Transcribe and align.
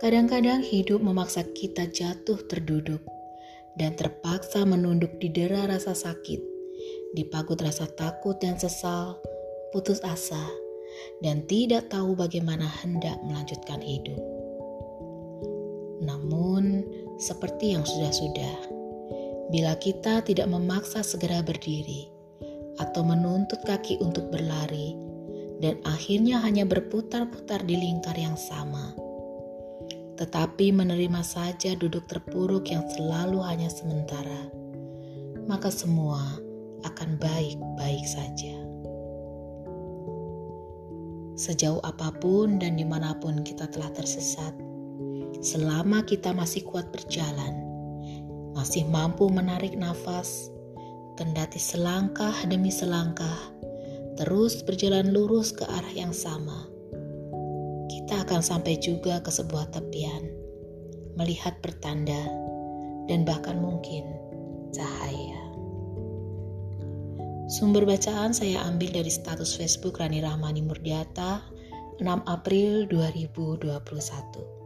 Kadang-kadang 0.00 0.64
hidup 0.64 1.04
memaksa 1.04 1.44
kita 1.52 1.84
jatuh 1.92 2.40
terduduk 2.48 3.04
dan 3.76 3.92
terpaksa 3.92 4.64
menunduk 4.64 5.20
di 5.20 5.28
dera 5.28 5.68
rasa 5.68 5.92
sakit, 5.92 6.40
dipagut 7.12 7.60
rasa 7.60 7.84
takut 8.00 8.32
dan 8.40 8.56
sesal, 8.56 9.20
putus 9.76 10.00
asa, 10.00 10.40
dan 11.20 11.44
tidak 11.44 11.92
tahu 11.92 12.16
bagaimana 12.16 12.64
hendak 12.80 13.20
melanjutkan 13.28 13.76
hidup. 13.84 14.16
Namun, 16.00 16.80
seperti 17.20 17.76
yang 17.76 17.84
sudah-sudah, 17.84 18.56
bila 19.52 19.76
kita 19.76 20.24
tidak 20.24 20.48
memaksa 20.48 21.04
segera 21.04 21.44
berdiri 21.44 22.08
atau 22.80 23.04
menuntut 23.04 23.60
kaki 23.68 24.00
untuk 24.00 24.32
berlari, 24.32 24.96
dan 25.60 25.76
akhirnya 25.84 26.40
hanya 26.40 26.64
berputar-putar 26.64 27.68
di 27.68 27.76
lingkar 27.76 28.16
yang 28.16 28.40
sama 28.40 29.09
tetapi 30.20 30.68
menerima 30.68 31.24
saja 31.24 31.72
duduk 31.72 32.04
terpuruk 32.04 32.68
yang 32.68 32.84
selalu 32.92 33.40
hanya 33.40 33.72
sementara, 33.72 34.52
maka 35.48 35.72
semua 35.72 36.20
akan 36.84 37.16
baik-baik 37.16 38.04
saja. 38.04 38.52
Sejauh 41.40 41.80
apa 41.88 42.12
pun 42.20 42.60
dan 42.60 42.76
di 42.76 42.84
mana 42.84 43.16
pun 43.16 43.40
kita 43.40 43.64
telah 43.72 43.88
tersesat, 43.96 44.52
selama 45.40 46.04
kita 46.04 46.36
masih 46.36 46.68
kuat 46.68 46.92
berjalan, 46.92 47.56
masih 48.52 48.84
mampu 48.92 49.24
menarik 49.32 49.72
nafas, 49.72 50.52
kendati 51.16 51.56
selangkah 51.56 52.36
demi 52.44 52.68
selangkah, 52.68 53.40
terus 54.20 54.60
berjalan 54.68 55.16
lurus 55.16 55.48
ke 55.48 55.64
arah 55.64 55.94
yang 55.96 56.12
sama 56.12 56.68
kita 58.10 58.26
akan 58.26 58.42
sampai 58.42 58.74
juga 58.82 59.22
ke 59.22 59.30
sebuah 59.30 59.70
tepian, 59.70 60.34
melihat 61.14 61.54
pertanda, 61.62 62.18
dan 63.06 63.22
bahkan 63.22 63.62
mungkin 63.62 64.02
cahaya. 64.74 65.38
Sumber 67.46 67.86
bacaan 67.86 68.34
saya 68.34 68.66
ambil 68.66 68.90
dari 68.90 69.14
status 69.14 69.54
Facebook 69.54 70.02
Rani 70.02 70.26
Rahmani 70.26 70.58
Murdiata 70.58 71.38
6 72.02 72.26
April 72.26 72.90
2021. 72.90 74.59